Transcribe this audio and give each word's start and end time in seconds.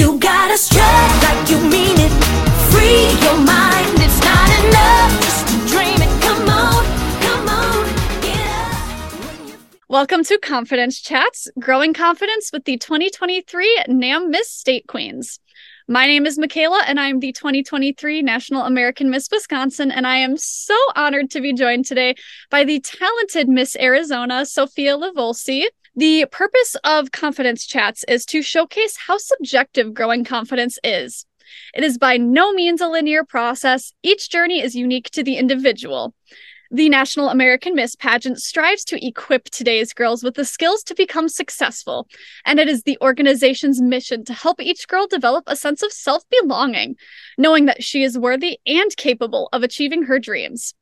You 0.00 0.18
gotta 0.18 0.56
strut 0.56 1.22
like 1.24 1.50
you 1.50 1.58
mean 1.58 1.94
it. 1.98 2.10
Free 2.72 3.10
your 3.22 3.36
mind. 3.36 3.98
It's 4.00 4.18
not 4.24 4.48
enough 4.64 5.12
just. 5.20 5.46
Come 6.22 6.48
on, 6.48 6.84
come 7.20 7.48
on. 7.50 7.84
Welcome 9.88 10.24
to 10.24 10.38
Confidence 10.38 11.02
Chats, 11.02 11.48
growing 11.58 11.92
confidence 11.92 12.48
with 12.50 12.64
the 12.64 12.78
2023 12.78 13.84
NAM 13.88 14.30
Miss 14.30 14.50
State 14.50 14.86
Queens. 14.86 15.38
My 15.86 16.06
name 16.06 16.24
is 16.24 16.38
Micaela, 16.38 16.82
and 16.86 16.98
I'm 16.98 17.20
the 17.20 17.32
2023 17.32 18.22
National 18.22 18.62
American 18.62 19.10
Miss 19.10 19.28
Wisconsin, 19.30 19.90
and 19.90 20.06
I 20.06 20.16
am 20.16 20.38
so 20.38 20.78
honored 20.96 21.30
to 21.32 21.42
be 21.42 21.52
joined 21.52 21.84
today 21.84 22.14
by 22.48 22.64
the 22.64 22.80
talented 22.80 23.50
Miss 23.50 23.76
Arizona, 23.76 24.46
Sophia 24.46 24.96
Lavolsi. 24.96 25.64
The 25.96 26.26
purpose 26.30 26.76
of 26.84 27.10
Confidence 27.10 27.66
Chats 27.66 28.04
is 28.06 28.24
to 28.26 28.42
showcase 28.42 28.96
how 28.96 29.18
subjective 29.18 29.92
growing 29.92 30.24
confidence 30.24 30.78
is. 30.84 31.26
It 31.74 31.82
is 31.82 31.98
by 31.98 32.16
no 32.16 32.52
means 32.52 32.80
a 32.80 32.86
linear 32.86 33.24
process. 33.24 33.92
Each 34.04 34.30
journey 34.30 34.62
is 34.62 34.76
unique 34.76 35.10
to 35.10 35.24
the 35.24 35.36
individual. 35.36 36.14
The 36.70 36.88
National 36.88 37.30
American 37.30 37.74
Miss 37.74 37.96
pageant 37.96 38.38
strives 38.38 38.84
to 38.84 39.04
equip 39.04 39.46
today's 39.46 39.92
girls 39.92 40.22
with 40.22 40.36
the 40.36 40.44
skills 40.44 40.84
to 40.84 40.94
become 40.94 41.28
successful, 41.28 42.06
and 42.46 42.60
it 42.60 42.68
is 42.68 42.84
the 42.84 42.96
organization's 43.00 43.82
mission 43.82 44.24
to 44.26 44.32
help 44.32 44.60
each 44.60 44.86
girl 44.86 45.08
develop 45.08 45.42
a 45.48 45.56
sense 45.56 45.82
of 45.82 45.92
self 45.92 46.22
belonging, 46.30 46.94
knowing 47.36 47.66
that 47.66 47.82
she 47.82 48.04
is 48.04 48.16
worthy 48.16 48.60
and 48.64 48.96
capable 48.96 49.48
of 49.52 49.64
achieving 49.64 50.04
her 50.04 50.20
dreams. 50.20 50.72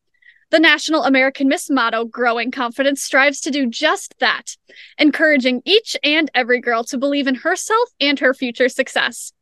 The 0.50 0.58
National 0.58 1.04
American 1.04 1.48
Miss 1.48 1.68
motto, 1.68 2.06
Growing 2.06 2.50
Confidence, 2.50 3.02
strives 3.02 3.42
to 3.42 3.50
do 3.50 3.66
just 3.66 4.18
that, 4.18 4.56
encouraging 4.96 5.60
each 5.66 5.94
and 6.02 6.30
every 6.34 6.58
girl 6.58 6.84
to 6.84 6.96
believe 6.96 7.26
in 7.26 7.34
herself 7.34 7.90
and 8.00 8.18
her 8.18 8.32
future 8.32 8.70
success. 8.70 9.32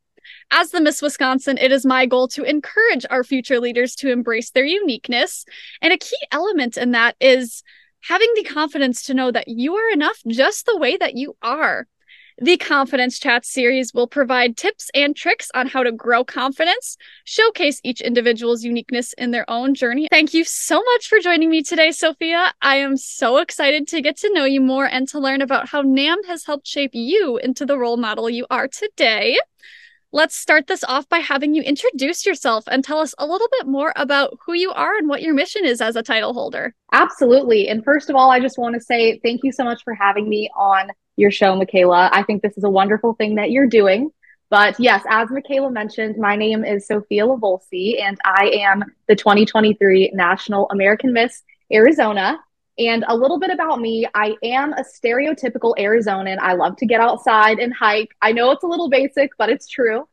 As 0.51 0.71
the 0.71 0.81
Miss 0.81 1.01
Wisconsin, 1.01 1.57
it 1.57 1.71
is 1.71 1.85
my 1.85 2.07
goal 2.07 2.27
to 2.29 2.43
encourage 2.43 3.05
our 3.09 3.23
future 3.23 3.61
leaders 3.61 3.95
to 3.95 4.11
embrace 4.11 4.51
their 4.51 4.65
uniqueness. 4.65 5.45
And 5.81 5.93
a 5.93 5.97
key 5.97 6.19
element 6.29 6.75
in 6.75 6.91
that 6.91 7.15
is 7.21 7.63
having 8.01 8.29
the 8.35 8.43
confidence 8.43 9.03
to 9.03 9.13
know 9.13 9.31
that 9.31 9.47
you 9.47 9.75
are 9.75 9.89
enough 9.89 10.21
just 10.27 10.65
the 10.65 10.77
way 10.77 10.97
that 10.97 11.15
you 11.15 11.37
are. 11.41 11.87
The 12.39 12.57
Confidence 12.57 13.17
Chat 13.17 13.47
series 13.47 13.95
will 13.95 14.05
provide 14.05 14.57
tips 14.57 14.91
and 14.93 15.15
tricks 15.15 15.49
on 15.55 15.65
how 15.65 15.81
to 15.81 15.91
grow 15.91 16.23
confidence, 16.23 16.95
showcase 17.23 17.81
each 17.83 17.99
individual's 17.99 18.63
uniqueness 18.63 19.13
in 19.13 19.31
their 19.31 19.49
own 19.49 19.73
journey. 19.73 20.07
Thank 20.11 20.35
you 20.35 20.43
so 20.43 20.83
much 20.83 21.07
for 21.07 21.17
joining 21.17 21.49
me 21.49 21.63
today, 21.63 21.91
Sophia. 21.91 22.53
I 22.61 22.75
am 22.75 22.95
so 22.95 23.37
excited 23.37 23.87
to 23.87 24.01
get 24.01 24.17
to 24.17 24.31
know 24.33 24.45
you 24.45 24.61
more 24.61 24.85
and 24.85 25.07
to 25.07 25.19
learn 25.19 25.41
about 25.41 25.69
how 25.69 25.81
NAM 25.81 26.25
has 26.25 26.45
helped 26.45 26.67
shape 26.67 26.91
you 26.93 27.37
into 27.37 27.65
the 27.65 27.75
role 27.75 27.97
model 27.97 28.29
you 28.29 28.45
are 28.51 28.67
today. 28.67 29.39
Let's 30.13 30.35
start 30.35 30.67
this 30.67 30.85
off 30.85 31.09
by 31.09 31.19
having 31.19 31.53
you 31.53 31.61
introduce 31.61 32.25
yourself 32.25 32.63
and 32.67 32.81
tell 32.81 32.99
us 32.99 33.13
a 33.17 33.27
little 33.27 33.49
bit 33.51 33.67
more 33.67 33.91
about 33.97 34.37
who 34.45 34.53
you 34.53 34.71
are 34.71 34.95
and 34.95 35.09
what 35.09 35.21
your 35.21 35.33
mission 35.33 35.65
is 35.65 35.81
as 35.81 35.97
a 35.97 36.03
title 36.03 36.33
holder. 36.33 36.73
Absolutely. 36.93 37.67
And 37.67 37.83
first 37.83 38.09
of 38.09 38.15
all, 38.15 38.31
I 38.31 38.39
just 38.39 38.57
want 38.57 38.75
to 38.75 38.81
say 38.81 39.19
thank 39.19 39.41
you 39.43 39.51
so 39.51 39.65
much 39.65 39.83
for 39.83 39.93
having 39.93 40.29
me 40.29 40.49
on 40.55 40.91
your 41.17 41.29
show, 41.29 41.57
Micaela. 41.57 42.09
I 42.13 42.23
think 42.23 42.41
this 42.41 42.57
is 42.57 42.63
a 42.63 42.69
wonderful 42.69 43.15
thing 43.15 43.35
that 43.35 43.51
you're 43.51 43.67
doing. 43.67 44.11
But 44.49 44.79
yes, 44.79 45.03
as 45.09 45.29
Micaela 45.29 45.71
mentioned, 45.71 46.15
my 46.17 46.37
name 46.37 46.63
is 46.63 46.87
Sophia 46.87 47.25
Lavolsi, 47.25 48.01
and 48.01 48.17
I 48.23 48.49
am 48.61 48.85
the 49.09 49.15
2023 49.15 50.11
National 50.13 50.69
American 50.69 51.11
Miss 51.11 51.43
Arizona. 51.71 52.39
And 52.79 53.03
a 53.07 53.15
little 53.15 53.39
bit 53.39 53.49
about 53.49 53.79
me 53.79 54.05
I 54.13 54.35
am 54.43 54.73
a 54.73 54.83
stereotypical 54.83 55.75
Arizonan. 55.77 56.37
I 56.39 56.53
love 56.53 56.77
to 56.77 56.85
get 56.85 57.01
outside 57.01 57.59
and 57.59 57.73
hike. 57.73 58.09
I 58.21 58.31
know 58.31 58.51
it's 58.51 58.63
a 58.63 58.67
little 58.67 58.89
basic, 58.89 59.31
but 59.37 59.49
it's 59.49 59.67
true. 59.67 60.07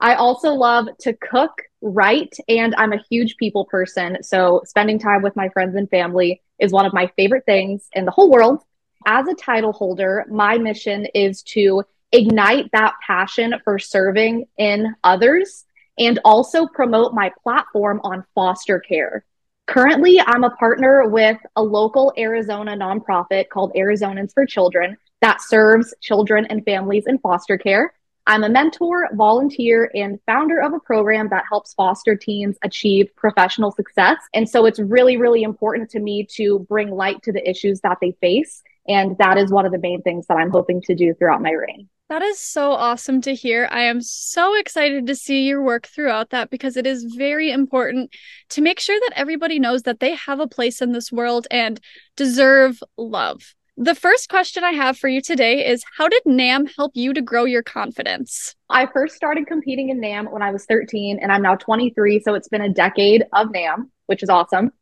I 0.00 0.14
also 0.14 0.52
love 0.52 0.88
to 1.00 1.12
cook, 1.14 1.52
write, 1.82 2.34
and 2.48 2.74
I'm 2.76 2.92
a 2.92 3.02
huge 3.10 3.36
people 3.36 3.66
person. 3.66 4.22
So 4.22 4.62
spending 4.64 4.98
time 4.98 5.22
with 5.22 5.36
my 5.36 5.50
friends 5.50 5.76
and 5.76 5.88
family 5.90 6.42
is 6.58 6.72
one 6.72 6.86
of 6.86 6.94
my 6.94 7.10
favorite 7.16 7.44
things 7.44 7.88
in 7.92 8.06
the 8.06 8.10
whole 8.10 8.30
world. 8.30 8.62
As 9.06 9.28
a 9.28 9.34
title 9.34 9.72
holder, 9.72 10.24
my 10.30 10.58
mission 10.58 11.06
is 11.14 11.42
to 11.44 11.84
ignite 12.12 12.70
that 12.72 12.94
passion 13.06 13.54
for 13.64 13.78
serving 13.78 14.46
in 14.58 14.94
others 15.04 15.64
and 15.98 16.18
also 16.24 16.66
promote 16.66 17.12
my 17.14 17.30
platform 17.42 18.00
on 18.02 18.24
foster 18.34 18.80
care. 18.80 19.24
Currently, 19.70 20.20
I'm 20.26 20.42
a 20.42 20.50
partner 20.50 21.08
with 21.08 21.38
a 21.54 21.62
local 21.62 22.12
Arizona 22.18 22.76
nonprofit 22.76 23.50
called 23.50 23.72
Arizonans 23.76 24.34
for 24.34 24.44
Children 24.44 24.96
that 25.20 25.40
serves 25.40 25.94
children 26.00 26.44
and 26.46 26.64
families 26.64 27.04
in 27.06 27.18
foster 27.18 27.56
care. 27.56 27.94
I'm 28.26 28.42
a 28.42 28.48
mentor, 28.48 29.08
volunteer, 29.12 29.88
and 29.94 30.18
founder 30.26 30.60
of 30.60 30.72
a 30.72 30.80
program 30.80 31.28
that 31.28 31.44
helps 31.48 31.72
foster 31.74 32.16
teens 32.16 32.56
achieve 32.64 33.14
professional 33.14 33.70
success. 33.70 34.16
And 34.34 34.48
so 34.48 34.66
it's 34.66 34.80
really, 34.80 35.16
really 35.16 35.44
important 35.44 35.88
to 35.90 36.00
me 36.00 36.26
to 36.32 36.66
bring 36.68 36.90
light 36.90 37.22
to 37.22 37.32
the 37.32 37.48
issues 37.48 37.80
that 37.82 37.98
they 38.00 38.10
face 38.20 38.64
and 38.88 39.16
that 39.18 39.38
is 39.38 39.52
one 39.52 39.66
of 39.66 39.72
the 39.72 39.78
main 39.78 40.02
things 40.02 40.26
that 40.26 40.34
I'm 40.34 40.50
hoping 40.50 40.82
to 40.82 40.96
do 40.96 41.14
throughout 41.14 41.42
my 41.42 41.52
reign. 41.52 41.88
That 42.10 42.22
is 42.22 42.40
so 42.40 42.72
awesome 42.72 43.20
to 43.20 43.36
hear. 43.36 43.68
I 43.70 43.82
am 43.82 44.02
so 44.02 44.56
excited 44.56 45.06
to 45.06 45.14
see 45.14 45.46
your 45.46 45.62
work 45.62 45.86
throughout 45.86 46.30
that 46.30 46.50
because 46.50 46.76
it 46.76 46.84
is 46.84 47.04
very 47.04 47.52
important 47.52 48.12
to 48.48 48.60
make 48.60 48.80
sure 48.80 48.98
that 48.98 49.12
everybody 49.14 49.60
knows 49.60 49.82
that 49.82 50.00
they 50.00 50.16
have 50.16 50.40
a 50.40 50.48
place 50.48 50.82
in 50.82 50.90
this 50.90 51.12
world 51.12 51.46
and 51.52 51.78
deserve 52.16 52.82
love. 52.98 53.54
The 53.76 53.94
first 53.94 54.28
question 54.28 54.64
I 54.64 54.72
have 54.72 54.98
for 54.98 55.06
you 55.06 55.22
today 55.22 55.64
is 55.64 55.84
How 55.98 56.08
did 56.08 56.22
NAM 56.26 56.66
help 56.66 56.90
you 56.96 57.14
to 57.14 57.22
grow 57.22 57.44
your 57.44 57.62
confidence? 57.62 58.56
I 58.68 58.86
first 58.86 59.14
started 59.14 59.46
competing 59.46 59.90
in 59.90 60.00
NAM 60.00 60.32
when 60.32 60.42
I 60.42 60.50
was 60.50 60.64
13, 60.64 61.20
and 61.22 61.30
I'm 61.30 61.42
now 61.42 61.54
23. 61.54 62.22
So 62.24 62.34
it's 62.34 62.48
been 62.48 62.60
a 62.60 62.74
decade 62.74 63.22
of 63.32 63.52
NAM, 63.52 63.92
which 64.06 64.24
is 64.24 64.28
awesome. 64.28 64.72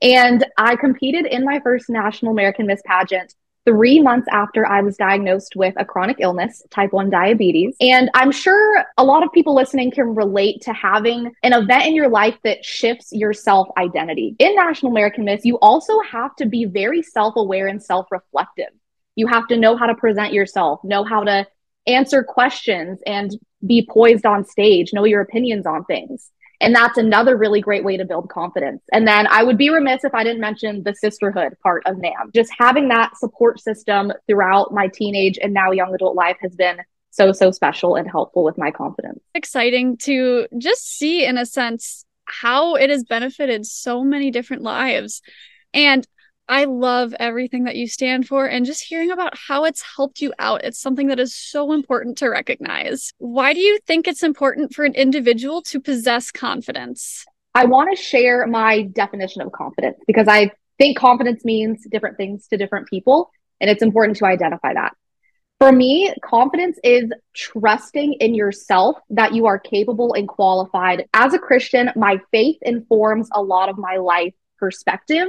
And 0.00 0.46
I 0.56 0.76
competed 0.76 1.26
in 1.26 1.44
my 1.44 1.60
first 1.62 1.90
National 1.90 2.32
American 2.32 2.66
Miss 2.66 2.80
pageant 2.86 3.34
three 3.64 4.00
months 4.00 4.26
after 4.30 4.66
I 4.66 4.82
was 4.82 4.96
diagnosed 4.96 5.54
with 5.56 5.74
a 5.76 5.84
chronic 5.84 6.18
illness, 6.20 6.62
type 6.70 6.92
1 6.92 7.10
diabetes. 7.10 7.74
And 7.80 8.10
I'm 8.14 8.30
sure 8.30 8.84
a 8.98 9.04
lot 9.04 9.22
of 9.22 9.32
people 9.32 9.54
listening 9.54 9.90
can 9.90 10.14
relate 10.14 10.62
to 10.62 10.72
having 10.72 11.32
an 11.42 11.52
event 11.52 11.86
in 11.86 11.94
your 11.94 12.08
life 12.08 12.36
that 12.44 12.64
shifts 12.64 13.10
your 13.12 13.32
self 13.32 13.68
identity. 13.78 14.36
In 14.38 14.54
National 14.54 14.92
American 14.92 15.24
Miss, 15.24 15.44
you 15.44 15.58
also 15.58 15.98
have 16.00 16.34
to 16.36 16.46
be 16.46 16.66
very 16.66 17.02
self 17.02 17.36
aware 17.36 17.66
and 17.66 17.82
self 17.82 18.06
reflective. 18.10 18.70
You 19.16 19.26
have 19.28 19.46
to 19.48 19.56
know 19.56 19.76
how 19.76 19.86
to 19.86 19.94
present 19.94 20.32
yourself, 20.32 20.80
know 20.84 21.04
how 21.04 21.24
to 21.24 21.46
answer 21.86 22.22
questions 22.22 23.00
and 23.06 23.30
be 23.66 23.86
poised 23.88 24.26
on 24.26 24.44
stage, 24.44 24.92
know 24.92 25.04
your 25.04 25.20
opinions 25.20 25.66
on 25.66 25.84
things. 25.84 26.30
And 26.64 26.74
that's 26.74 26.98
another 26.98 27.36
really 27.36 27.60
great 27.60 27.84
way 27.84 27.96
to 27.96 28.04
build 28.04 28.28
confidence. 28.30 28.82
And 28.92 29.06
then 29.06 29.26
I 29.28 29.42
would 29.42 29.58
be 29.58 29.70
remiss 29.70 30.04
if 30.04 30.14
I 30.14 30.24
didn't 30.24 30.40
mention 30.40 30.82
the 30.82 30.94
sisterhood 30.94 31.54
part 31.62 31.82
of 31.86 31.98
NAM. 31.98 32.30
Just 32.34 32.52
having 32.58 32.88
that 32.88 33.16
support 33.16 33.60
system 33.60 34.12
throughout 34.26 34.72
my 34.72 34.88
teenage 34.88 35.38
and 35.40 35.52
now 35.52 35.70
young 35.70 35.94
adult 35.94 36.16
life 36.16 36.36
has 36.40 36.54
been 36.54 36.78
so, 37.10 37.32
so 37.32 37.50
special 37.50 37.94
and 37.94 38.10
helpful 38.10 38.42
with 38.42 38.58
my 38.58 38.70
confidence. 38.70 39.20
Exciting 39.34 39.96
to 39.98 40.48
just 40.58 40.84
see, 40.84 41.24
in 41.24 41.38
a 41.38 41.46
sense, 41.46 42.04
how 42.24 42.74
it 42.74 42.90
has 42.90 43.04
benefited 43.04 43.66
so 43.66 44.02
many 44.02 44.30
different 44.30 44.62
lives. 44.62 45.22
And 45.72 46.06
I 46.48 46.64
love 46.64 47.14
everything 47.18 47.64
that 47.64 47.76
you 47.76 47.88
stand 47.88 48.28
for 48.28 48.46
and 48.46 48.66
just 48.66 48.84
hearing 48.84 49.10
about 49.10 49.36
how 49.36 49.64
it's 49.64 49.82
helped 49.96 50.20
you 50.20 50.32
out. 50.38 50.62
It's 50.62 50.78
something 50.78 51.06
that 51.06 51.18
is 51.18 51.34
so 51.34 51.72
important 51.72 52.18
to 52.18 52.28
recognize. 52.28 53.12
Why 53.16 53.54
do 53.54 53.60
you 53.60 53.78
think 53.86 54.06
it's 54.06 54.22
important 54.22 54.74
for 54.74 54.84
an 54.84 54.94
individual 54.94 55.62
to 55.62 55.80
possess 55.80 56.30
confidence? 56.30 57.24
I 57.54 57.64
want 57.64 57.96
to 57.96 58.02
share 58.02 58.46
my 58.46 58.82
definition 58.82 59.40
of 59.40 59.52
confidence 59.52 59.96
because 60.06 60.28
I 60.28 60.50
think 60.76 60.98
confidence 60.98 61.44
means 61.44 61.86
different 61.90 62.18
things 62.18 62.46
to 62.48 62.58
different 62.58 62.88
people, 62.88 63.30
and 63.60 63.70
it's 63.70 63.82
important 63.82 64.18
to 64.18 64.26
identify 64.26 64.74
that. 64.74 64.92
For 65.60 65.72
me, 65.72 66.12
confidence 66.22 66.78
is 66.84 67.10
trusting 67.32 68.14
in 68.14 68.34
yourself 68.34 68.98
that 69.10 69.32
you 69.32 69.46
are 69.46 69.58
capable 69.58 70.12
and 70.12 70.28
qualified. 70.28 71.06
As 71.14 71.32
a 71.32 71.38
Christian, 71.38 71.90
my 71.96 72.20
faith 72.32 72.58
informs 72.60 73.28
a 73.32 73.40
lot 73.40 73.70
of 73.70 73.78
my 73.78 73.96
life 73.96 74.34
perspective 74.58 75.28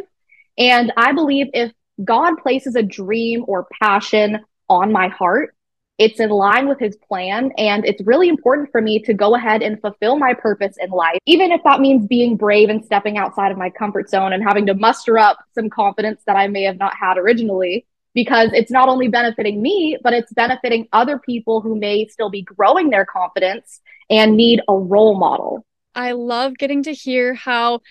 and 0.57 0.91
I 0.97 1.11
believe 1.11 1.47
if 1.53 1.71
God 2.03 2.35
places 2.37 2.75
a 2.75 2.83
dream 2.83 3.45
or 3.47 3.67
passion 3.81 4.39
on 4.69 4.91
my 4.91 5.07
heart, 5.07 5.55
it's 5.97 6.19
in 6.19 6.29
line 6.29 6.67
with 6.67 6.79
his 6.79 6.97
plan. 6.97 7.51
And 7.57 7.85
it's 7.85 8.05
really 8.05 8.27
important 8.27 8.71
for 8.71 8.81
me 8.81 8.99
to 9.03 9.13
go 9.13 9.35
ahead 9.35 9.61
and 9.61 9.79
fulfill 9.79 10.17
my 10.17 10.33
purpose 10.33 10.75
in 10.79 10.89
life, 10.89 11.19
even 11.25 11.51
if 11.51 11.61
that 11.63 11.79
means 11.79 12.05
being 12.05 12.35
brave 12.35 12.69
and 12.69 12.83
stepping 12.83 13.17
outside 13.17 13.51
of 13.51 13.57
my 13.57 13.69
comfort 13.69 14.09
zone 14.09 14.33
and 14.33 14.43
having 14.43 14.65
to 14.65 14.73
muster 14.73 15.17
up 15.17 15.37
some 15.53 15.69
confidence 15.69 16.21
that 16.27 16.35
I 16.35 16.47
may 16.47 16.63
have 16.63 16.77
not 16.77 16.95
had 16.95 17.17
originally. 17.17 17.85
Because 18.13 18.51
it's 18.53 18.71
not 18.71 18.87
only 18.87 19.09
benefiting 19.09 19.61
me, 19.61 19.97
but 20.01 20.13
it's 20.13 20.31
benefiting 20.31 20.87
other 20.93 21.19
people 21.19 21.59
who 21.59 21.75
may 21.75 22.07
still 22.07 22.29
be 22.29 22.43
growing 22.43 22.89
their 22.89 23.05
confidence 23.05 23.81
and 24.09 24.37
need 24.37 24.61
a 24.69 24.73
role 24.73 25.19
model. 25.19 25.65
I 25.93 26.13
love 26.13 26.57
getting 26.57 26.83
to 26.83 26.93
hear 26.93 27.33
how 27.33 27.81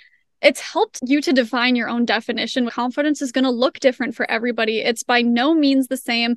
it's 0.45 0.61
helped 0.61 1.01
you 1.03 1.21
to 1.23 1.33
define 1.33 1.75
your 1.75 1.89
own 1.89 2.05
definition. 2.05 2.69
Confidence 2.69 3.23
is 3.23 3.33
going 3.33 3.45
to 3.45 3.51
look 3.51 3.81
different 3.81 4.15
for 4.15 4.31
everybody. 4.31 4.81
It's 4.81 5.03
by 5.03 5.23
no 5.23 5.55
means 5.55 5.89
the 5.89 5.97
same. 5.97 6.37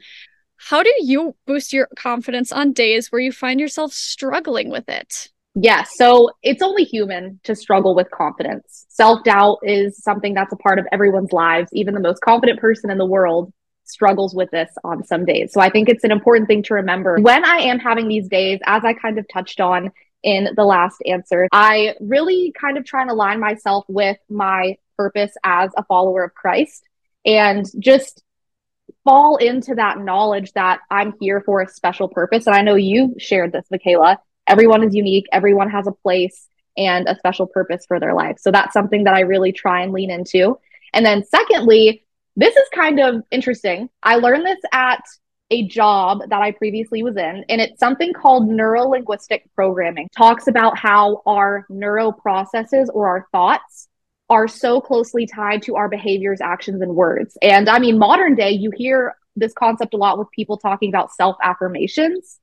How 0.56 0.81
do 0.81 0.92
you 1.00 1.36
boost 1.45 1.74
your 1.74 1.88
confidence 1.95 2.51
on 2.51 2.74
days 2.74 3.12
where 3.12 3.21
you 3.21 3.31
find 3.31 3.59
yourself 3.59 3.94
struggling 3.94 4.71
with 4.71 4.89
it? 4.89 5.30
Yes. 5.54 5.92
So 5.95 6.31
it's 6.42 6.62
only 6.62 6.83
human 6.83 7.39
to 7.44 7.56
struggle 7.56 7.95
with 7.95 8.09
confidence. 8.12 8.86
Self 8.89 9.24
doubt 9.24 9.59
is 9.63 10.01
something 10.01 10.33
that's 10.33 10.54
a 10.54 10.57
part 10.57 10.80
of 10.80 10.88
everyone's 10.92 11.33
lives. 11.33 11.69
Even 11.74 11.94
the 11.94 12.00
most 12.00 12.21
confident 12.21 12.59
person 12.59 12.89
in 12.89 12.98
the 12.98 13.06
world 13.06 13.51
struggles 13.83 14.36
with 14.36 14.51
this 14.51 14.69
on 14.83 15.04
some 15.04 15.25
days. 15.25 15.51
So 15.54 15.62
I 15.62 15.69
think 15.69 15.89
it's 15.89 16.04
an 16.04 16.12
important 16.12 16.48
thing 16.48 16.63
to 16.63 16.75
remember 16.75 17.18
when 17.19 17.44
I 17.44 17.57
am 17.57 17.80
having 17.80 18.07
these 18.07 18.27
days, 18.27 18.59
as 18.65 18.83
I 18.86 18.94
kind 18.94 19.18
of 19.18 19.25
touched 19.27 19.59
on 19.59 19.92
in 20.27 20.50
the 20.57 20.65
last 20.65 20.97
answer, 21.06 21.47
I 21.53 21.95
really 22.01 22.53
kind 22.59 22.77
of 22.77 22.83
try 22.83 23.01
and 23.01 23.09
align 23.09 23.39
myself 23.39 23.85
with 23.88 24.18
my 24.29 24.75
purpose 24.97 25.31
as 25.45 25.71
a 25.77 25.85
follower 25.85 26.25
of 26.25 26.33
Christ 26.33 26.83
and 27.25 27.65
just 27.79 28.24
fall 29.06 29.38
into 29.38 29.75
that 29.75 30.00
knowledge 30.00 30.51
that 30.51 30.79
I'm 30.91 31.13
here 31.21 31.41
for 31.45 31.62
a 31.62 31.69
special 31.69 32.09
purpose. 32.09 32.45
And 32.45 32.57
I 32.57 32.62
know 32.62 32.75
you 32.75 33.15
shared 33.18 33.53
this, 33.53 33.68
Micaela. 33.71 34.19
Everyone 34.47 34.83
is 34.83 34.94
unique, 34.94 35.27
everyone 35.31 35.69
has 35.69 35.88
a 35.88 35.94
place 35.94 36.50
and 36.75 37.07
a 37.07 37.15
special 37.15 37.47
purpose 37.47 37.85
for 37.88 37.97
their 37.97 38.13
life. 38.13 38.35
So 38.38 38.51
that's 38.51 38.73
something 38.73 39.06
that 39.06 39.13
I 39.13 39.21
really 39.21 39.53
try 39.53 39.81
and 39.81 39.94
lean 39.94 40.12
into. 40.12 40.59
And 40.94 41.06
then, 41.06 41.23
secondly, 41.23 42.03
this 42.35 42.53
is 42.53 42.68
kind 42.75 43.00
of 43.00 43.23
interesting. 43.31 43.89
I 44.03 44.15
learned 44.15 44.45
this 44.45 44.59
at 44.73 45.03
a 45.49 45.67
job 45.67 46.21
that 46.29 46.41
I 46.41 46.51
previously 46.51 47.03
was 47.03 47.15
in, 47.17 47.45
and 47.49 47.61
it's 47.61 47.79
something 47.79 48.13
called 48.13 48.49
neuro 48.49 48.89
linguistic 48.89 49.44
programming. 49.55 50.09
Talks 50.15 50.47
about 50.47 50.77
how 50.77 51.21
our 51.25 51.65
neuro 51.69 52.11
processes 52.11 52.89
or 52.94 53.07
our 53.07 53.27
thoughts 53.31 53.88
are 54.29 54.47
so 54.47 54.81
closely 54.81 55.25
tied 55.25 55.61
to 55.63 55.75
our 55.75 55.88
behaviors, 55.88 56.41
actions, 56.41 56.81
and 56.81 56.95
words. 56.95 57.38
And 57.41 57.69
I 57.69 57.79
mean, 57.79 57.97
modern 57.97 58.35
day, 58.35 58.51
you 58.51 58.71
hear 58.71 59.15
this 59.38 59.53
concept 59.53 59.94
a 59.94 59.97
lot 59.97 60.17
with 60.17 60.29
people 60.31 60.57
talking 60.57 60.89
about 60.89 61.13
self 61.13 61.38
affirmations. 61.41 62.39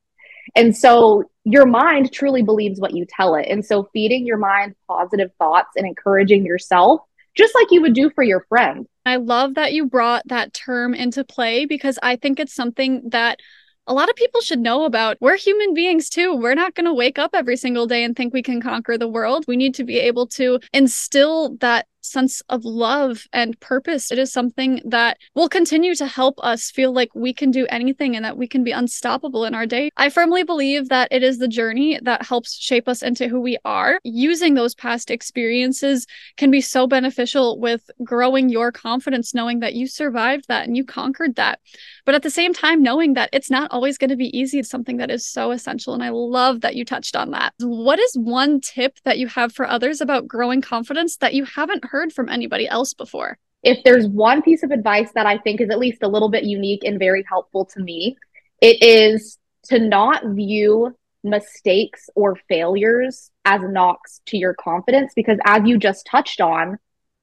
And 0.54 0.76
so 0.76 1.24
your 1.44 1.66
mind 1.66 2.12
truly 2.12 2.42
believes 2.42 2.80
what 2.80 2.94
you 2.94 3.06
tell 3.08 3.34
it. 3.34 3.46
And 3.48 3.64
so 3.64 3.88
feeding 3.92 4.26
your 4.26 4.36
mind 4.38 4.74
positive 4.88 5.30
thoughts 5.38 5.70
and 5.76 5.86
encouraging 5.86 6.44
yourself, 6.44 7.00
just 7.34 7.54
like 7.54 7.68
you 7.70 7.82
would 7.82 7.94
do 7.94 8.10
for 8.10 8.22
your 8.22 8.44
friend. 8.48 8.86
I 9.06 9.16
love 9.16 9.54
that 9.54 9.72
you 9.72 9.86
brought 9.86 10.26
that 10.28 10.52
term 10.52 10.94
into 10.94 11.24
play 11.24 11.66
because 11.66 11.98
I 12.02 12.16
think 12.16 12.40
it's 12.40 12.54
something 12.54 13.08
that 13.10 13.40
a 13.86 13.94
lot 13.94 14.08
of 14.08 14.16
people 14.16 14.40
should 14.40 14.60
know 14.60 14.84
about. 14.84 15.18
We're 15.20 15.36
human 15.36 15.74
beings 15.74 16.08
too. 16.08 16.34
We're 16.34 16.54
not 16.54 16.74
going 16.74 16.86
to 16.86 16.94
wake 16.94 17.18
up 17.18 17.32
every 17.34 17.56
single 17.56 17.86
day 17.86 18.02
and 18.02 18.16
think 18.16 18.32
we 18.32 18.42
can 18.42 18.62
conquer 18.62 18.96
the 18.96 19.08
world. 19.08 19.44
We 19.46 19.56
need 19.56 19.74
to 19.74 19.84
be 19.84 19.98
able 19.98 20.26
to 20.28 20.58
instill 20.72 21.56
that 21.56 21.86
sense 22.04 22.42
of 22.48 22.64
love 22.64 23.26
and 23.32 23.58
purpose. 23.60 24.12
It 24.12 24.18
is 24.18 24.32
something 24.32 24.80
that 24.84 25.18
will 25.34 25.48
continue 25.48 25.94
to 25.94 26.06
help 26.06 26.38
us 26.42 26.70
feel 26.70 26.92
like 26.92 27.14
we 27.14 27.32
can 27.32 27.50
do 27.50 27.66
anything 27.70 28.14
and 28.16 28.24
that 28.24 28.36
we 28.36 28.46
can 28.46 28.64
be 28.64 28.72
unstoppable 28.72 29.44
in 29.44 29.54
our 29.54 29.66
day. 29.66 29.90
I 29.96 30.10
firmly 30.10 30.42
believe 30.42 30.88
that 30.88 31.08
it 31.10 31.22
is 31.22 31.38
the 31.38 31.48
journey 31.48 31.98
that 32.02 32.26
helps 32.26 32.54
shape 32.54 32.88
us 32.88 33.02
into 33.02 33.28
who 33.28 33.40
we 33.40 33.58
are. 33.64 33.98
Using 34.04 34.54
those 34.54 34.74
past 34.74 35.10
experiences 35.10 36.06
can 36.36 36.50
be 36.50 36.60
so 36.60 36.86
beneficial 36.86 37.58
with 37.58 37.90
growing 38.02 38.48
your 38.48 38.70
confidence, 38.70 39.34
knowing 39.34 39.60
that 39.60 39.74
you 39.74 39.86
survived 39.86 40.46
that 40.48 40.66
and 40.66 40.76
you 40.76 40.84
conquered 40.84 41.36
that. 41.36 41.60
But 42.04 42.14
at 42.14 42.22
the 42.22 42.30
same 42.30 42.52
time, 42.52 42.82
knowing 42.82 43.14
that 43.14 43.30
it's 43.32 43.50
not 43.50 43.70
always 43.70 43.96
going 43.96 44.10
to 44.10 44.16
be 44.16 44.36
easy 44.36 44.58
is 44.58 44.68
something 44.68 44.98
that 44.98 45.10
is 45.10 45.26
so 45.26 45.50
essential. 45.52 45.94
And 45.94 46.02
I 46.02 46.10
love 46.10 46.60
that 46.60 46.76
you 46.76 46.84
touched 46.84 47.16
on 47.16 47.30
that. 47.30 47.54
What 47.60 47.98
is 47.98 48.14
one 48.14 48.60
tip 48.60 48.98
that 49.04 49.18
you 49.18 49.26
have 49.28 49.52
for 49.52 49.66
others 49.66 50.00
about 50.00 50.28
growing 50.28 50.60
confidence 50.60 51.16
that 51.18 51.34
you 51.34 51.44
haven't 51.44 51.84
heard 51.84 51.93
from 52.12 52.28
anybody 52.28 52.68
else 52.68 52.94
before. 52.94 53.38
If 53.62 53.82
there's 53.84 54.06
one 54.06 54.42
piece 54.42 54.62
of 54.62 54.70
advice 54.70 55.10
that 55.14 55.26
I 55.26 55.38
think 55.38 55.60
is 55.60 55.70
at 55.70 55.78
least 55.78 56.02
a 56.02 56.08
little 56.08 56.28
bit 56.28 56.44
unique 56.44 56.84
and 56.84 56.98
very 56.98 57.24
helpful 57.28 57.64
to 57.66 57.80
me, 57.80 58.16
it 58.60 58.82
is 58.82 59.38
to 59.64 59.78
not 59.78 60.26
view 60.26 60.94
mistakes 61.22 62.10
or 62.14 62.36
failures 62.48 63.30
as 63.44 63.62
knocks 63.62 64.20
to 64.26 64.36
your 64.36 64.54
confidence 64.54 65.12
because 65.16 65.38
as 65.46 65.62
you 65.64 65.78
just 65.78 66.06
touched 66.06 66.40
on, 66.40 66.78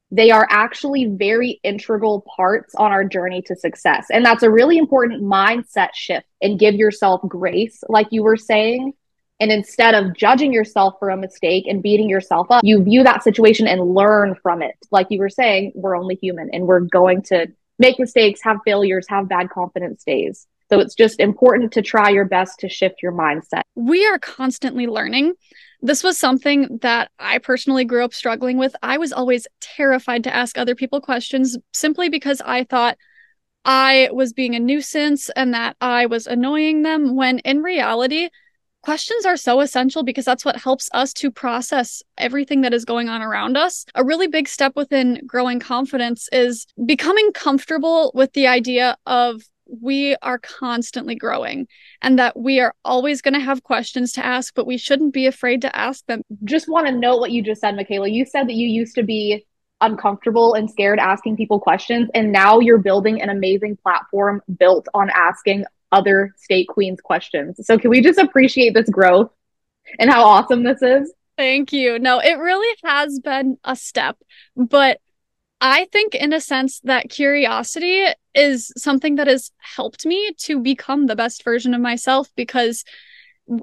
they 0.10 0.32
are 0.32 0.48
actually 0.50 1.06
very 1.06 1.60
integral 1.64 2.26
parts 2.36 2.76
on 2.76 2.92
our 2.92 3.06
journey 3.06 3.42
to 3.44 3.56
success. 3.56 4.08
And 4.12 4.26
that's 4.26 4.44
a 4.44 4.50
really 4.50 4.78
important 4.78 5.24
mindset 5.24 5.94
shift 5.94 6.28
and 6.42 6.60
give 6.60 6.76
yourself 6.76 7.22
grace, 7.28 7.82
like 7.88 8.08
you 8.12 8.24
were 8.24 8.36
saying, 8.36 8.94
and 9.42 9.52
instead 9.52 9.96
of 9.96 10.16
judging 10.16 10.54
yourself 10.54 10.94
for 11.00 11.10
a 11.10 11.18
mistake 11.18 11.66
and 11.68 11.82
beating 11.82 12.08
yourself 12.08 12.46
up, 12.52 12.64
you 12.64 12.84
view 12.84 13.04
that 13.04 13.24
situation 13.24 13.68
and 13.68 13.82
learn 13.96 14.36
from 14.36 14.62
it. 14.62 14.76
Like 14.92 15.08
you 15.10 15.18
were 15.18 15.30
saying, 15.30 15.72
we're 15.74 15.98
only 15.98 16.16
human 16.16 16.52
and 16.54 16.68
we're 16.68 16.82
going 16.82 17.24
to 17.24 17.48
make 17.80 17.98
mistakes, 18.00 18.40
have 18.44 18.58
failures, 18.64 19.08
have 19.10 19.28
bad 19.28 19.50
confidence 19.50 20.04
days. 20.04 20.46
So 20.70 20.80
it's 20.80 20.94
just 20.94 21.20
important 21.20 21.74
to 21.74 21.82
try 21.82 22.12
your 22.12 22.26
best 22.26 22.60
to 22.60 22.70
shift 22.70 23.02
your 23.02 23.14
mindset. 23.14 23.64
We 23.74 24.06
are 24.06 24.20
constantly 24.20 24.86
learning. 24.86 25.34
This 25.82 26.04
was 26.04 26.20
something 26.20 26.78
that 26.84 27.10
I 27.18 27.40
personally 27.40 27.84
grew 27.84 28.06
up 28.06 28.14
struggling 28.14 28.60
with. 28.60 28.76
I 28.84 29.00
was 29.00 29.12
always 29.12 29.48
terrified 29.60 30.24
to 30.26 30.36
ask 30.36 30.56
other 30.56 30.76
people 30.76 31.02
questions 31.02 31.58
simply 31.74 32.10
because 32.10 32.42
I 32.46 32.64
thought 32.64 32.96
I 33.66 34.10
was 34.14 34.34
being 34.34 34.54
a 34.54 34.60
nuisance 34.60 35.32
and 35.32 35.56
that 35.56 35.78
I 35.82 36.06
was 36.06 36.28
annoying 36.28 36.84
them 36.84 37.16
when 37.16 37.40
in 37.40 37.64
reality, 37.64 38.30
questions 38.82 39.26
are 39.26 39.38
so 39.38 39.60
essential 39.60 40.04
because 40.04 40.26
that's 40.26 40.46
what 40.46 40.58
helps 40.58 40.90
us 40.94 41.14
to 41.14 41.32
process 41.32 42.02
everything 42.18 42.62
that 42.62 42.74
is 42.74 42.86
going 42.86 43.10
on 43.10 43.22
around 43.22 43.58
us. 43.58 43.86
A 43.96 44.04
really 44.04 44.28
big 44.28 44.48
step 44.48 44.74
within 44.76 45.22
growing 45.26 45.60
confidence 45.60 46.28
is 46.32 46.66
becoming 46.86 47.32
comfortable 47.34 48.12
with 48.14 48.34
the 48.34 48.48
idea 48.48 48.98
of 49.06 49.42
we 49.82 50.16
are 50.22 50.38
constantly 50.38 51.16
growing 51.16 51.68
and 52.02 52.20
that 52.20 52.38
we 52.38 52.60
are 52.60 52.76
always 52.84 53.22
going 53.22 53.34
to 53.34 53.40
have 53.40 53.64
questions 53.64 54.12
to 54.14 54.26
ask, 54.26 54.54
but 54.54 54.68
we 54.68 54.78
shouldn't 54.78 55.14
be 55.14 55.28
afraid 55.28 55.62
to 55.62 55.76
ask 55.76 56.06
them. 56.08 56.22
Just 56.44 56.68
want 56.68 56.88
to 56.88 56.94
note 56.94 57.20
what 57.20 57.32
you 57.32 57.42
just 57.42 57.62
said, 57.62 57.76
Micaela. 57.76 58.10
You 58.10 58.26
said 58.26 58.48
that 58.48 58.56
you 58.56 58.68
used 58.68 58.96
to 58.96 59.04
be 59.04 59.46
uncomfortable 59.80 60.54
and 60.54 60.70
scared 60.70 61.00
asking 61.00 61.38
people 61.38 61.60
questions, 61.60 62.10
and 62.14 62.32
now 62.32 62.60
you're 62.60 62.78
building 62.78 63.22
an 63.22 63.30
amazing 63.30 63.78
platform 63.78 64.42
built 64.58 64.88
on 64.94 65.10
asking 65.10 65.66
other 65.92 66.34
state 66.38 66.68
queens 66.68 67.00
questions. 67.02 67.60
So 67.66 67.78
can 67.78 67.90
we 67.90 68.02
just 68.02 68.20
appreciate 68.20 68.74
this 68.74 68.90
growth 68.90 69.32
and 70.00 70.10
how 70.10 70.24
awesome 70.24 70.64
this 70.64 70.82
is? 70.82 71.14
Thank 71.38 71.74
you. 71.74 72.00
No, 72.00 72.20
it 72.20 72.38
really 72.38 72.78
has 72.84 73.20
been 73.20 73.58
a 73.64 73.76
step, 73.76 74.18
but 74.56 75.00
I 75.60 75.86
think 75.92 76.16
in 76.16 76.34
a 76.34 76.42
sense 76.42 76.80
that 76.86 77.10
curiosity 77.10 78.06
is 78.34 78.72
something 78.78 79.16
that 79.16 79.28
has 79.28 79.52
helped 79.60 80.06
me 80.06 80.32
to 80.40 80.60
become 80.60 81.06
the 81.06 81.16
best 81.16 81.44
version 81.44 81.74
of 81.74 81.82
myself 81.82 82.30
because 82.36 82.84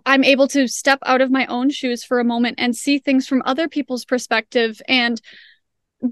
I'm 0.06 0.24
able 0.24 0.48
to 0.48 0.68
step 0.68 0.98
out 1.04 1.20
of 1.20 1.30
my 1.30 1.46
own 1.46 1.70
shoes 1.70 2.04
for 2.04 2.20
a 2.20 2.24
moment 2.24 2.56
and 2.58 2.76
see 2.76 2.98
things 2.98 3.26
from 3.26 3.42
other 3.44 3.68
people's 3.68 4.04
perspective 4.04 4.80
and 4.86 5.20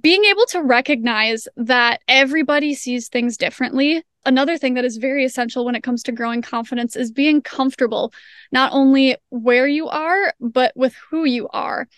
being 0.01 0.25
able 0.25 0.47
to 0.47 0.63
recognize 0.63 1.47
that 1.57 2.01
everybody 2.09 2.75
sees 2.75 3.09
things 3.09 3.37
differently 3.37 4.03
another 4.27 4.59
thing 4.59 4.75
that 4.75 4.85
is 4.85 4.97
very 4.99 5.25
essential 5.25 5.65
when 5.65 5.75
it 5.75 5.83
comes 5.83 6.03
to 6.03 6.13
growing 6.13 6.43
confidence 6.43 6.97
is 6.97 7.11
being 7.11 7.41
comfortable 7.41 8.13
not 8.53 8.73
only 8.73 9.17
where 9.31 9.67
you 9.67 9.89
are 9.89 10.35
but 10.41 10.73
with 10.77 10.95
who 11.11 11.25
you 11.25 11.49
are 11.49 11.89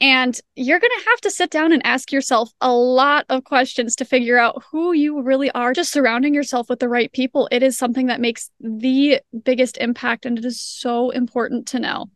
and 0.00 0.38
you're 0.56 0.78
going 0.78 0.98
to 0.98 1.10
have 1.10 1.20
to 1.22 1.30
sit 1.30 1.50
down 1.50 1.72
and 1.72 1.84
ask 1.86 2.12
yourself 2.12 2.52
a 2.60 2.72
lot 2.72 3.24
of 3.30 3.44
questions 3.44 3.96
to 3.96 4.04
figure 4.04 4.38
out 4.38 4.62
who 4.70 4.92
you 4.92 5.22
really 5.22 5.50
are. 5.52 5.72
Just 5.72 5.92
surrounding 5.92 6.34
yourself 6.34 6.68
with 6.68 6.80
the 6.80 6.88
right 6.88 7.10
people, 7.12 7.48
it 7.50 7.62
is 7.62 7.78
something 7.78 8.06
that 8.06 8.20
makes 8.20 8.50
the 8.60 9.20
biggest 9.44 9.78
impact. 9.78 10.26
And 10.26 10.38
it 10.38 10.44
is 10.44 10.60
so 10.60 11.10
important 11.10 11.66
to 11.68 11.78
know. 11.78 12.10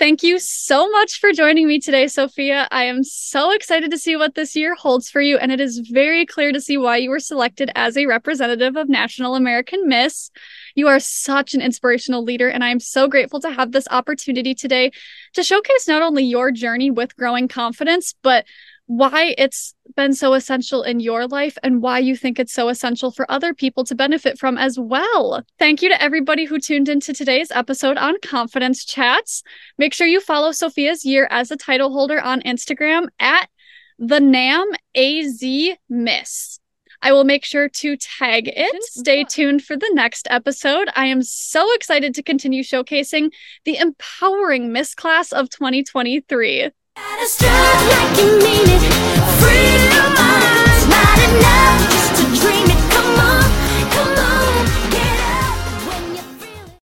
Thank 0.00 0.22
you 0.22 0.38
so 0.38 0.88
much 0.88 1.20
for 1.20 1.30
joining 1.30 1.68
me 1.68 1.78
today, 1.78 2.08
Sophia. 2.08 2.66
I 2.70 2.84
am 2.84 3.04
so 3.04 3.52
excited 3.52 3.90
to 3.90 3.98
see 3.98 4.16
what 4.16 4.34
this 4.34 4.56
year 4.56 4.74
holds 4.74 5.10
for 5.10 5.20
you, 5.20 5.36
and 5.36 5.52
it 5.52 5.60
is 5.60 5.86
very 5.92 6.24
clear 6.24 6.52
to 6.52 6.60
see 6.62 6.78
why 6.78 6.96
you 6.96 7.10
were 7.10 7.20
selected 7.20 7.70
as 7.74 7.98
a 7.98 8.06
representative 8.06 8.76
of 8.76 8.88
National 8.88 9.34
American 9.34 9.86
Miss. 9.86 10.30
You 10.74 10.88
are 10.88 11.00
such 11.00 11.52
an 11.52 11.60
inspirational 11.60 12.24
leader, 12.24 12.48
and 12.48 12.64
I 12.64 12.70
am 12.70 12.80
so 12.80 13.08
grateful 13.08 13.40
to 13.40 13.50
have 13.50 13.72
this 13.72 13.86
opportunity 13.90 14.54
today 14.54 14.90
to 15.34 15.42
showcase 15.42 15.86
not 15.86 16.00
only 16.00 16.24
your 16.24 16.50
journey 16.50 16.90
with 16.90 17.14
growing 17.14 17.46
confidence, 17.46 18.14
but 18.22 18.46
why 18.90 19.36
it's 19.38 19.72
been 19.94 20.12
so 20.12 20.34
essential 20.34 20.82
in 20.82 20.98
your 20.98 21.28
life 21.28 21.56
and 21.62 21.80
why 21.80 22.00
you 22.00 22.16
think 22.16 22.40
it's 22.40 22.52
so 22.52 22.68
essential 22.68 23.12
for 23.12 23.24
other 23.30 23.54
people 23.54 23.84
to 23.84 23.94
benefit 23.94 24.36
from 24.36 24.58
as 24.58 24.80
well. 24.80 25.44
Thank 25.60 25.80
you 25.80 25.88
to 25.90 26.02
everybody 26.02 26.44
who 26.44 26.58
tuned 26.58 26.88
into 26.88 27.12
today's 27.12 27.52
episode 27.52 27.96
on 27.98 28.16
Confidence 28.20 28.84
Chats. 28.84 29.44
Make 29.78 29.94
sure 29.94 30.08
you 30.08 30.20
follow 30.20 30.50
Sophia's 30.50 31.04
year 31.04 31.28
as 31.30 31.52
a 31.52 31.56
title 31.56 31.92
holder 31.92 32.20
on 32.20 32.40
Instagram 32.40 33.06
at 33.20 33.48
the 34.00 34.18
NAM 34.18 34.72
AZ 34.96 35.40
Miss. 35.88 36.58
I 37.00 37.12
will 37.12 37.24
make 37.24 37.44
sure 37.44 37.68
to 37.68 37.96
tag 37.96 38.48
it. 38.48 38.82
Stay 38.82 39.22
tuned 39.22 39.62
for 39.62 39.76
the 39.76 39.90
next 39.94 40.26
episode. 40.28 40.88
I 40.96 41.06
am 41.06 41.22
so 41.22 41.72
excited 41.74 42.12
to 42.16 42.24
continue 42.24 42.64
showcasing 42.64 43.30
the 43.64 43.76
empowering 43.76 44.72
Miss 44.72 44.96
Class 44.96 45.30
of 45.30 45.48
2023. 45.48 46.70
Like 47.00 48.18
you 48.18 48.38
mean 48.38 48.68
it, 48.68 48.82
free 49.40 49.72
your 49.94 50.10
mind, 50.14 50.90
not 50.90 51.18
enough. 51.28 51.99